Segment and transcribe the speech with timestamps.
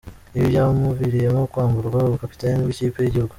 [0.35, 3.29] Ibi byamuviriyemo kwamburwa ubukapiteni bw’ikipe y’igihugu.